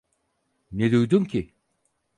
[0.71, 1.53] Ne duydun ki?